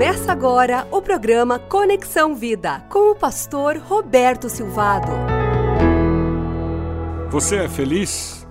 [0.00, 5.12] Começa agora o programa Conexão Vida com o pastor Roberto Silvado.
[7.30, 8.46] Você é feliz?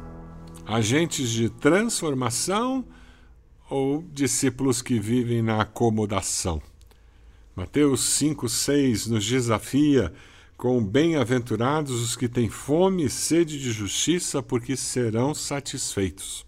[0.63, 2.85] Agentes de transformação
[3.67, 6.62] ou discípulos que vivem na acomodação?
[7.56, 10.13] Mateus 5,6 nos desafia
[10.56, 16.45] com bem-aventurados os que têm fome e sede de justiça, porque serão satisfeitos.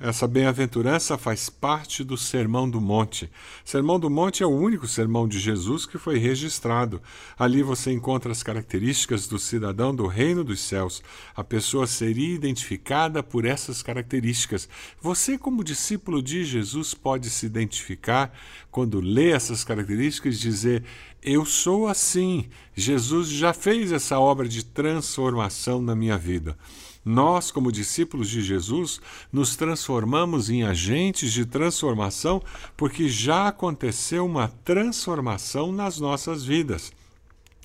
[0.00, 3.30] Essa bem-aventurança faz parte do Sermão do Monte.
[3.64, 7.00] Sermão do Monte é o único sermão de Jesus que foi registrado.
[7.38, 11.02] Ali você encontra as características do cidadão do reino dos céus.
[11.34, 14.68] A pessoa seria identificada por essas características.
[15.00, 18.32] Você, como discípulo de Jesus, pode se identificar
[18.70, 20.84] quando lê essas características e dizer:
[21.22, 22.48] Eu sou assim.
[22.74, 26.56] Jesus já fez essa obra de transformação na minha vida.
[27.04, 29.00] Nós, como discípulos de Jesus,
[29.32, 32.40] nos transformamos em agentes de transformação
[32.76, 36.92] porque já aconteceu uma transformação nas nossas vidas.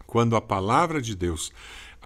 [0.08, 1.52] Quando a palavra de Deus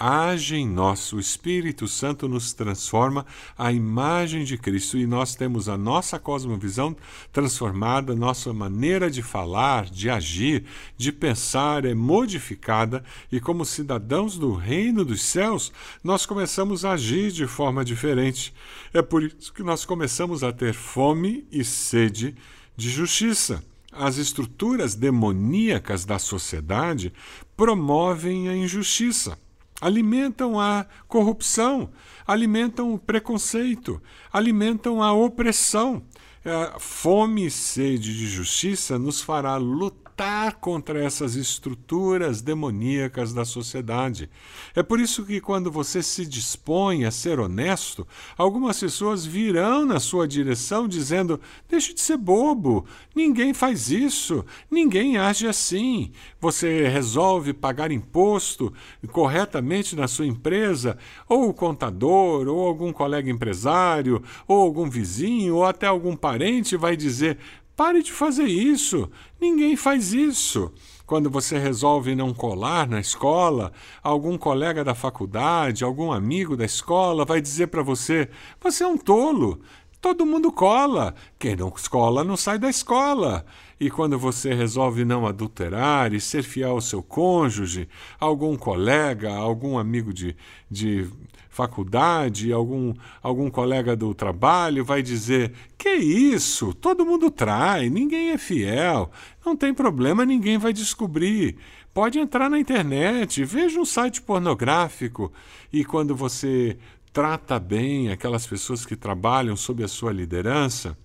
[0.04, 3.24] age em nós, o Espírito Santo nos transforma
[3.56, 6.98] à imagem de Cristo e nós temos a nossa cosmovisão
[7.32, 10.66] transformada, nossa maneira de falar, de agir,
[10.98, 15.72] de pensar é modificada e, como cidadãos do reino dos céus,
[16.04, 18.52] nós começamos a agir de forma diferente.
[18.92, 22.36] É por isso que nós começamos a ter fome e sede
[22.76, 23.64] de justiça.
[23.92, 27.14] As estruturas demoníacas da sociedade
[27.56, 29.38] promovem a injustiça
[29.82, 31.90] alimentam a corrupção,
[32.26, 34.02] alimentam o preconceito,
[34.32, 36.04] alimentam a opressão.
[36.46, 43.46] A fome e sede de justiça nos fará lutar lutar contra essas estruturas demoníacas da
[43.46, 44.30] sociedade.
[44.76, 48.06] É por isso que, quando você se dispõe a ser honesto,
[48.38, 55.18] algumas pessoas virão na sua direção dizendo: deixe de ser bobo, ninguém faz isso, ninguém
[55.18, 56.12] age assim.
[56.40, 58.74] Você resolve pagar imposto
[59.12, 65.66] corretamente na sua empresa, ou o contador, ou algum colega empresário, ou algum vizinho, ou
[65.66, 67.38] até algum parente vai dizer:
[67.82, 69.10] Pare de fazer isso.
[69.40, 70.72] Ninguém faz isso.
[71.04, 77.26] Quando você resolve não colar na escola, algum colega da faculdade, algum amigo da escola
[77.26, 78.30] vai dizer para você:
[78.62, 79.62] você é um tolo.
[80.00, 81.16] Todo mundo cola.
[81.40, 83.48] Quem não cola não sai da escola.
[83.80, 89.80] E quando você resolve não adulterar e ser fiel ao seu cônjuge, algum colega, algum
[89.80, 90.36] amigo de,
[90.70, 91.10] de
[91.52, 96.74] faculdade, algum, algum colega do trabalho vai dizer: Que isso?
[96.74, 99.12] Todo mundo trai, ninguém é fiel,
[99.46, 101.58] não tem problema, ninguém vai descobrir.
[101.94, 105.32] Pode entrar na internet, veja um site pornográfico
[105.72, 106.78] e quando você
[107.12, 110.98] trata bem aquelas pessoas que trabalham sob a sua liderança,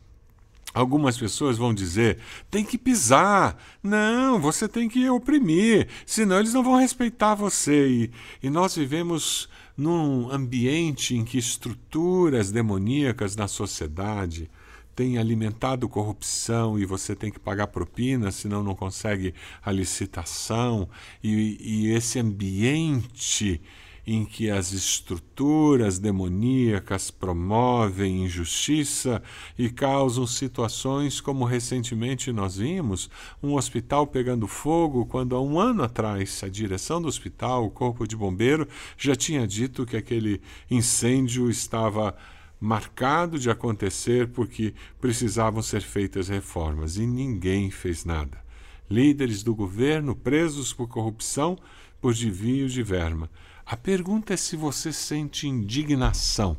[0.77, 2.19] Algumas pessoas vão dizer:
[2.51, 3.57] tem que pisar.
[3.83, 7.89] Não, você tem que oprimir, senão eles não vão respeitar você.
[7.89, 8.11] E,
[8.43, 14.51] e nós vivemos num ambiente em que estruturas demoníacas na sociedade
[14.95, 19.33] têm alimentado corrupção e você tem que pagar propina, senão não consegue
[19.65, 20.87] a licitação,
[21.25, 23.63] e, e esse ambiente
[24.07, 29.21] em que as estruturas demoníacas promovem injustiça
[29.59, 33.11] e causam situações como recentemente nós vimos,
[33.43, 38.07] um hospital pegando fogo, quando há um ano atrás a direção do hospital, o corpo
[38.07, 40.41] de bombeiro, já tinha dito que aquele
[40.71, 42.17] incêndio estava
[42.61, 48.46] marcado de acontecer porque precisavam ser feitas reformas e ninguém fez nada.
[48.89, 51.59] Líderes do governo presos por corrupção,
[52.01, 53.31] por desvio de verba.
[53.65, 56.57] A pergunta é se você sente indignação.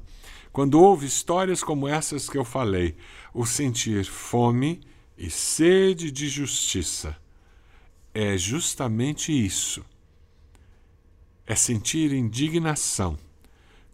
[0.51, 2.97] Quando ouve histórias como essas que eu falei,
[3.33, 4.81] o sentir fome
[5.17, 7.15] e sede de justiça.
[8.13, 9.85] É justamente isso.
[11.45, 13.17] É sentir indignação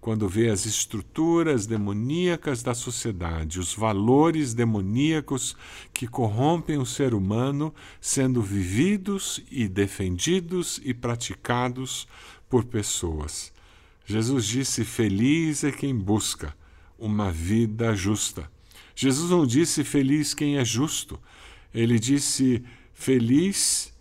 [0.04, 5.56] quando vê as estruturas demoníacas da sociedade, os valores demoníacos
[5.94, 12.06] que corrompem o ser humano sendo vividos e defendidos e praticados
[12.50, 13.54] por pessoas.
[14.06, 16.54] Jesus disse: Feliz é quem busca
[17.00, 18.52] uma vida justa.
[18.94, 21.18] Jesus não disse feliz quem é justo.
[21.74, 22.62] Ele disse
[22.94, 23.93] feliz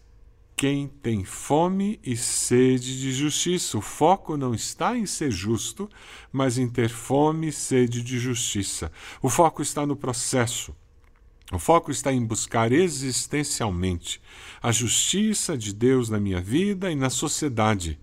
[0.62, 3.76] quem tem fome e sede de justiça.
[3.76, 5.91] O foco não está em ser justo,
[6.31, 8.93] mas em ter fome e sede de justiça.
[9.20, 10.73] O foco está no processo.
[11.50, 14.23] O foco está em buscar existencialmente
[14.62, 17.99] a justiça de Deus na minha vida e na sociedade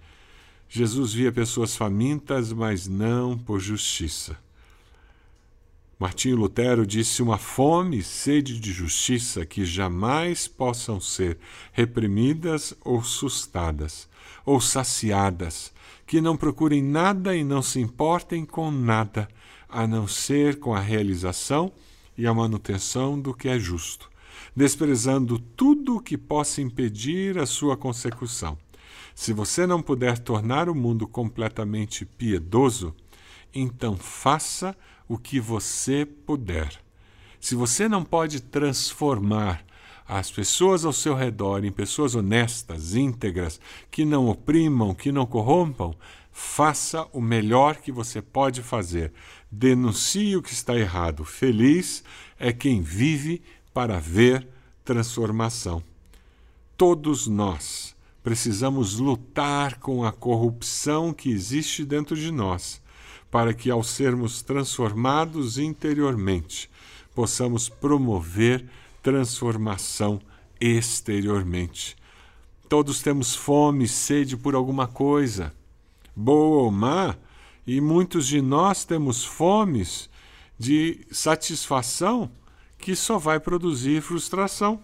[0.67, 4.37] Jesus via pessoas famintas, mas não por justiça.
[5.99, 11.37] Martinho Lutero disse: uma fome e sede de justiça que jamais possam ser
[11.73, 14.07] reprimidas ou sustadas,
[14.45, 15.73] ou saciadas,
[16.07, 19.27] que não procurem nada e não se importem com nada,
[19.67, 21.69] a não ser com a realização
[22.17, 24.09] e a manutenção do que é justo,
[24.55, 28.57] desprezando tudo o que possa impedir a sua consecução.
[29.13, 32.95] Se você não puder tornar o mundo completamente piedoso,
[33.53, 34.73] então faça
[35.09, 36.71] o que você puder.
[37.41, 39.65] Se você não pode transformar
[40.07, 43.59] as pessoas ao seu redor em pessoas honestas, íntegras,
[43.89, 45.95] que não oprimam, que não corrompam,
[46.31, 49.11] faça o melhor que você pode fazer.
[49.51, 51.25] Denuncie o que está errado.
[51.25, 52.03] Feliz
[52.39, 53.41] é quem vive
[53.73, 54.47] para ver
[54.85, 55.83] transformação.
[56.77, 62.81] Todos nós precisamos lutar com a corrupção que existe dentro de nós
[63.31, 66.69] para que, ao sermos transformados interiormente,
[67.13, 68.65] possamos promover
[69.01, 70.21] transformação
[70.59, 71.95] exteriormente.
[72.67, 75.53] Todos temos fome e sede por alguma coisa,
[76.15, 77.15] boa ou má,
[77.65, 80.09] e muitos de nós temos fomes
[80.57, 82.31] de satisfação
[82.77, 84.83] que só vai produzir frustração.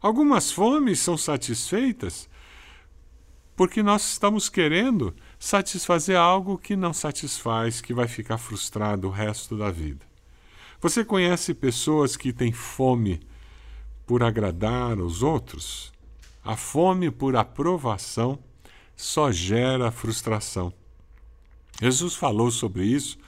[0.00, 2.28] Algumas fomes são satisfeitas
[3.60, 9.56] porque nós estamos querendo satisfazer algo que não satisfaz, que vai ficar frustrado o resto
[9.56, 10.04] da vida.
[10.82, 13.20] Você conhece pessoas que têm fome
[14.06, 15.92] por agradar aos outros?
[16.44, 18.38] A fome por aprovação
[18.94, 20.72] só gera frustração.
[21.80, 23.18] Jesus falou sobre isso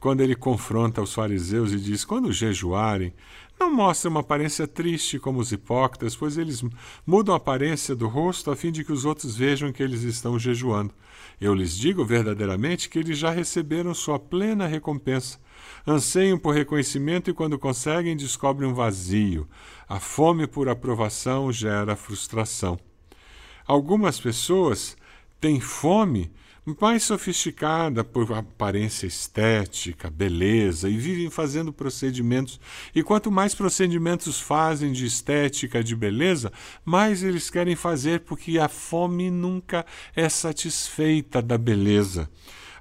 [0.00, 3.12] quando ele confronta os fariseus e diz: Quando jejuarem,
[3.60, 6.64] não mostrem uma aparência triste como os hipócritas, pois eles
[7.06, 10.38] mudam a aparência do rosto a fim de que os outros vejam que eles estão
[10.38, 10.94] jejuando.
[11.38, 15.38] Eu lhes digo verdadeiramente que eles já receberam sua plena recompensa.
[15.86, 19.46] Anseiam por reconhecimento e, quando conseguem, descobrem um vazio.
[19.86, 22.78] A fome por aprovação gera frustração.
[23.66, 24.96] Algumas pessoas
[25.38, 26.30] têm fome
[26.80, 32.60] mais sofisticada por aparência estética, beleza, e vivem fazendo procedimentos.
[32.94, 36.52] E quanto mais procedimentos fazem de estética, de beleza,
[36.84, 39.84] mais eles querem fazer, porque a fome nunca
[40.14, 42.28] é satisfeita da beleza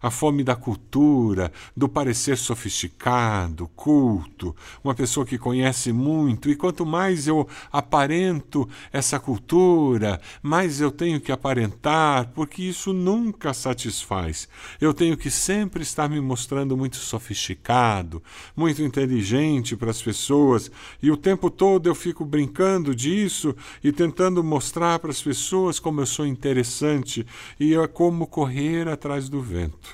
[0.01, 6.86] a fome da cultura, do parecer sofisticado, culto, uma pessoa que conhece muito, e quanto
[6.86, 14.48] mais eu aparento essa cultura, mais eu tenho que aparentar, porque isso nunca satisfaz.
[14.80, 18.22] Eu tenho que sempre estar me mostrando muito sofisticado,
[18.56, 20.72] muito inteligente para as pessoas,
[21.02, 26.02] e o tempo todo eu fico brincando disso e tentando mostrar para as pessoas como
[26.02, 27.25] eu sou interessante
[27.60, 29.89] e é como correr atrás do vento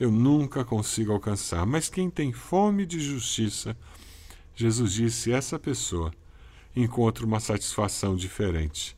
[0.00, 1.66] eu nunca consigo alcançar.
[1.66, 3.76] Mas quem tem fome de justiça,
[4.56, 6.10] Jesus disse, essa pessoa
[6.74, 8.96] encontra uma satisfação diferente.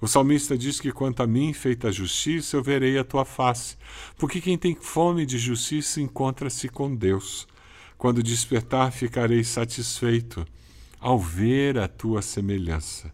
[0.00, 3.76] O salmista diz que quanto a mim, feita a justiça, eu verei a tua face,
[4.16, 7.48] porque quem tem fome de justiça encontra-se com Deus.
[7.98, 10.46] Quando despertar, ficarei satisfeito
[11.00, 13.12] ao ver a tua semelhança.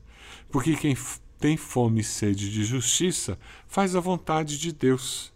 [0.51, 0.97] Porque quem
[1.39, 5.33] tem fome e sede de justiça faz a vontade de Deus.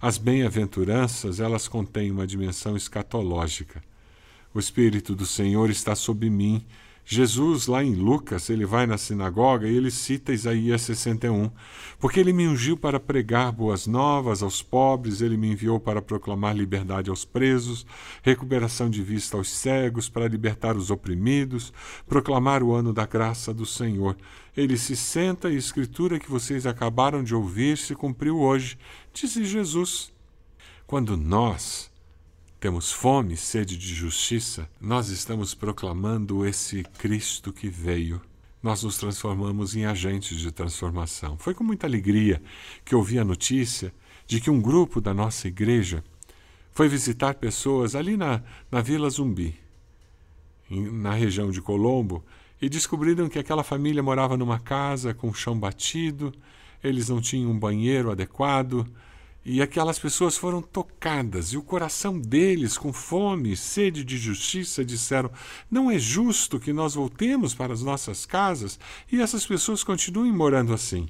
[0.00, 3.82] As bem-aventuranças, elas contêm uma dimensão escatológica.
[4.54, 6.64] O Espírito do Senhor está sobre mim.
[7.10, 11.50] Jesus, lá em Lucas, ele vai na sinagoga e ele cita Isaías 61,
[11.98, 16.54] porque ele me ungiu para pregar boas novas aos pobres, ele me enviou para proclamar
[16.54, 17.86] liberdade aos presos,
[18.22, 21.72] recuperação de vista aos cegos, para libertar os oprimidos,
[22.06, 24.14] proclamar o ano da graça do Senhor.
[24.54, 28.78] Ele se senta e a escritura que vocês acabaram de ouvir se cumpriu hoje,
[29.14, 30.12] disse Jesus.
[30.86, 31.90] Quando nós
[32.60, 38.20] temos fome e sede de justiça, nós estamos proclamando esse Cristo que veio.
[38.60, 41.38] Nós nos transformamos em agentes de transformação.
[41.38, 42.42] Foi com muita alegria
[42.84, 43.94] que ouvi a notícia
[44.26, 46.02] de que um grupo da nossa igreja
[46.72, 49.54] foi visitar pessoas ali na, na Vila Zumbi,
[50.68, 52.24] na região de Colombo,
[52.60, 56.34] e descobriram que aquela família morava numa casa com chão batido,
[56.82, 58.84] eles não tinham um banheiro adequado,
[59.50, 64.84] e aquelas pessoas foram tocadas, e o coração deles, com fome e sede de justiça,
[64.84, 65.30] disseram:
[65.70, 68.78] Não é justo que nós voltemos para as nossas casas
[69.10, 71.08] e essas pessoas continuem morando assim.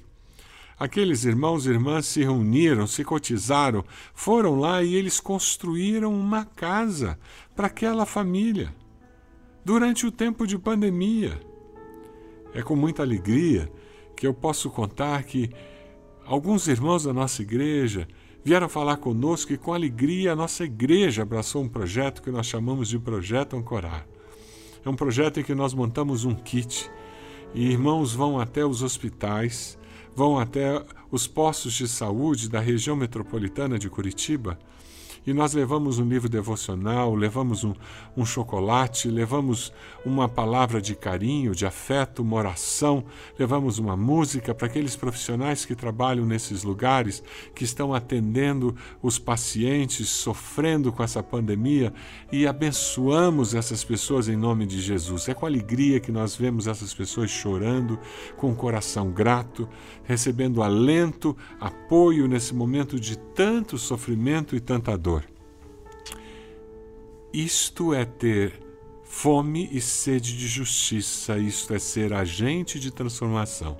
[0.79, 7.19] Aqueles irmãos e irmãs se reuniram, se cotizaram, foram lá e eles construíram uma casa
[7.57, 8.73] para aquela família
[9.65, 11.41] durante o tempo de pandemia.
[12.55, 13.69] É com muita alegria
[14.15, 15.51] que eu posso contar que
[16.25, 18.07] alguns irmãos da nossa igreja
[18.45, 22.89] vieram falar conosco e com alegria a nossa igreja abraçou um projeto que nós chamamos
[22.89, 24.07] de Projeto Ancorar.
[24.85, 26.91] É um projeto em que nós montamos um kit
[27.55, 29.79] e irmãos vão até os hospitais,
[30.15, 34.59] vão até os postos de saúde da região metropolitana de Curitiba
[35.27, 37.75] e nós levamos um livro devocional, levamos um,
[38.17, 39.73] um chocolate, levamos
[40.05, 43.05] uma palavra de carinho, de afeto, uma oração,
[43.39, 47.23] levamos uma música para aqueles profissionais que trabalham nesses lugares,
[47.55, 51.93] que estão atendendo os pacientes, sofrendo com essa pandemia
[52.33, 55.29] e abençoamos essas pessoas em nome de Jesus.
[55.29, 57.99] É com alegria que nós vemos essas pessoas chorando,
[58.37, 59.69] com o coração grato,
[60.05, 65.18] recebendo alento, apoio nesse momento de tanto sofrimento e tanta dor.
[67.33, 68.59] Isto é ter
[69.05, 73.77] fome e sede de justiça, isto é ser agente de transformação.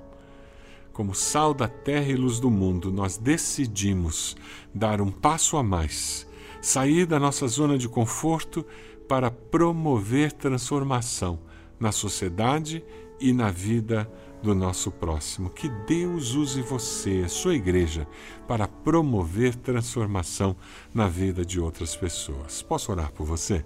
[0.93, 4.37] Como sal da terra e luz do mundo, nós decidimos
[4.73, 6.27] dar um passo a mais,
[6.61, 8.63] sair da nossa zona de conforto
[9.07, 11.39] para promover transformação
[11.79, 12.83] na sociedade
[13.19, 14.07] e na vida
[14.41, 15.49] do nosso próximo.
[15.49, 18.07] Que Deus use você, sua igreja,
[18.47, 20.55] para promover transformação
[20.93, 22.61] na vida de outras pessoas.
[22.61, 23.65] Posso orar por você?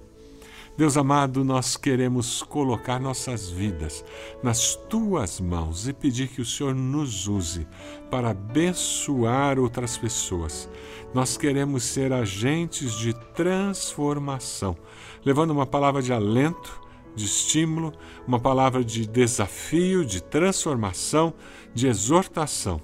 [0.76, 4.04] Deus amado, nós queremos colocar nossas vidas
[4.42, 7.68] nas tuas mãos e pedir que o Senhor nos use
[8.10, 10.68] para abençoar outras pessoas.
[11.14, 14.76] Nós queremos ser agentes de transformação,
[15.24, 16.82] levando uma palavra de alento,
[17.16, 17.94] de estímulo,
[18.28, 21.34] uma palavra de desafio, de transformação,
[21.74, 22.82] de exortação.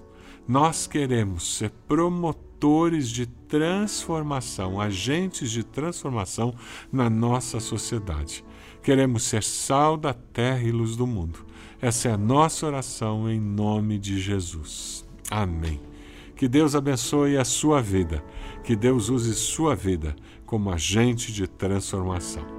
[0.48, 6.54] Nós queremos ser promotores de transformação, agentes de transformação
[6.92, 8.44] na nossa sociedade.
[8.82, 11.46] Queremos ser sal da terra e luz do mundo.
[11.82, 15.06] Essa é a nossa oração em nome de Jesus.
[15.30, 15.80] Amém.
[16.36, 18.24] Que Deus abençoe a sua vida.
[18.64, 22.59] Que Deus use sua vida como agente de transformação.